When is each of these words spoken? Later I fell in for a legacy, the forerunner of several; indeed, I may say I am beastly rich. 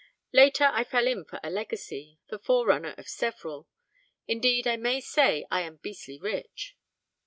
Later 0.33 0.67
I 0.73 0.83
fell 0.83 1.05
in 1.05 1.25
for 1.25 1.39
a 1.43 1.51
legacy, 1.51 2.17
the 2.29 2.39
forerunner 2.39 2.95
of 2.97 3.07
several; 3.07 3.67
indeed, 4.27 4.65
I 4.65 4.75
may 4.75 4.99
say 4.99 5.45
I 5.51 5.61
am 5.61 5.75
beastly 5.77 6.17
rich. 6.19 6.75